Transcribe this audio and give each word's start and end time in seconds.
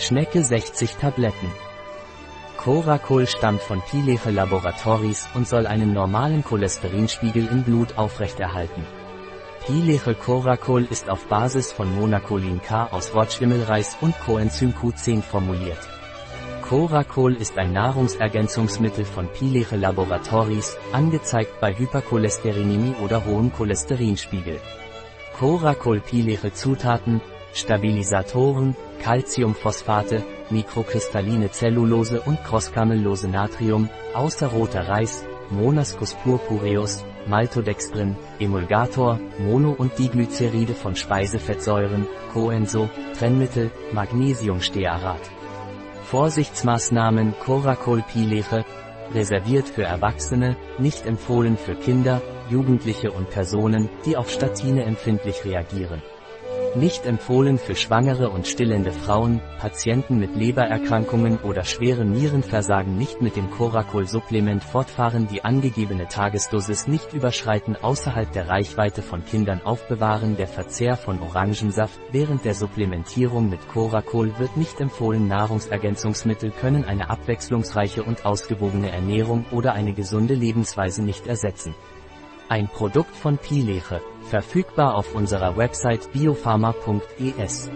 Schnecke 0.00 0.42
60 0.42 0.96
Tabletten. 0.96 1.52
Coracol 2.56 3.26
stammt 3.26 3.60
von 3.60 3.82
Pileche 3.82 4.30
Laboratories 4.30 5.28
und 5.34 5.46
soll 5.46 5.66
einen 5.66 5.92
normalen 5.92 6.42
Cholesterinspiegel 6.42 7.46
im 7.46 7.64
Blut 7.64 7.98
aufrechterhalten. 7.98 8.82
Pileche 9.66 10.14
Coracol 10.14 10.86
ist 10.90 11.10
auf 11.10 11.26
Basis 11.26 11.70
von 11.70 11.94
Monacolin 11.94 12.62
K 12.62 12.86
aus 12.86 13.14
Rotschwimmelreis 13.14 13.98
und 14.00 14.18
Coenzym 14.20 14.72
Q10 14.72 15.20
formuliert. 15.20 15.86
Coracol 16.66 17.34
ist 17.34 17.58
ein 17.58 17.74
Nahrungsergänzungsmittel 17.74 19.04
von 19.04 19.28
Pileche 19.28 19.76
Laboratories, 19.76 20.78
angezeigt 20.92 21.60
bei 21.60 21.76
Hypercholesterinämie 21.76 22.94
oder 23.04 23.26
hohem 23.26 23.52
Cholesterinspiegel. 23.52 24.60
Coracol 25.38 26.00
Pileche 26.00 26.54
Zutaten, 26.54 27.20
Stabilisatoren, 27.52 28.76
Calciumphosphate, 29.02 30.22
mikrokristalline 30.50 31.50
Zellulose 31.50 32.20
und 32.20 32.42
crosskamellose 32.44 33.28
Natrium, 33.28 33.88
außer 34.14 34.48
roter 34.48 34.88
Reis, 34.88 35.24
Monascus 35.50 36.14
purpureus, 36.14 37.04
Maltodextrin, 37.26 38.16
Emulgator, 38.38 39.18
Mono- 39.38 39.74
und 39.76 39.98
Diglyceride 39.98 40.74
von 40.74 40.96
Speisefettsäuren, 40.96 42.06
Coenso, 42.32 42.88
Trennmittel, 43.18 43.70
Magnesiumstearat. 43.92 45.20
Vorsichtsmaßnahmen 46.04 47.34
Coracol 47.38 48.02
Pileche, 48.02 48.64
reserviert 49.14 49.68
für 49.68 49.84
Erwachsene, 49.84 50.56
nicht 50.78 51.06
empfohlen 51.06 51.56
für 51.56 51.74
Kinder, 51.74 52.22
Jugendliche 52.48 53.12
und 53.12 53.30
Personen, 53.30 53.88
die 54.04 54.16
auf 54.16 54.30
Statine 54.30 54.84
empfindlich 54.84 55.44
reagieren. 55.44 56.02
Nicht 56.76 57.04
empfohlen 57.04 57.58
für 57.58 57.74
schwangere 57.74 58.30
und 58.30 58.46
stillende 58.46 58.92
Frauen, 58.92 59.40
Patienten 59.58 60.20
mit 60.20 60.36
Lebererkrankungen 60.36 61.38
oder 61.38 61.64
schwerem 61.64 62.12
Nierenversagen 62.12 62.96
nicht 62.96 63.20
mit 63.20 63.34
dem 63.34 63.50
Coracol-Supplement 63.50 64.62
fortfahren 64.62 65.26
die 65.26 65.42
angegebene 65.42 66.06
Tagesdosis 66.06 66.86
nicht 66.86 67.12
überschreiten 67.12 67.74
außerhalb 67.74 68.30
der 68.30 68.48
Reichweite 68.48 69.02
von 69.02 69.24
Kindern 69.24 69.60
aufbewahren 69.64 70.36
Der 70.36 70.46
Verzehr 70.46 70.96
von 70.96 71.20
Orangensaft 71.20 71.98
während 72.12 72.44
der 72.44 72.54
Supplementierung 72.54 73.50
mit 73.50 73.66
Coracol 73.66 74.38
wird 74.38 74.56
nicht 74.56 74.80
empfohlen 74.80 75.26
Nahrungsergänzungsmittel 75.26 76.52
können 76.52 76.84
eine 76.84 77.10
abwechslungsreiche 77.10 78.04
und 78.04 78.24
ausgewogene 78.24 78.92
Ernährung 78.92 79.44
oder 79.50 79.72
eine 79.72 79.92
gesunde 79.92 80.34
Lebensweise 80.34 81.02
nicht 81.02 81.26
ersetzen. 81.26 81.74
Ein 82.50 82.66
Produkt 82.66 83.14
von 83.14 83.38
Pileche, 83.38 84.00
verfügbar 84.24 84.96
auf 84.96 85.14
unserer 85.14 85.56
Website 85.56 86.10
biopharma.es. 86.12 87.70